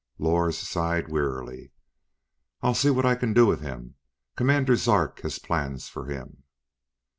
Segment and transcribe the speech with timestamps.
[0.17, 1.73] Lors sighed wearily.
[2.63, 3.97] "I'll see what I can do with him.
[4.35, 6.41] Commander Zark has plans for him."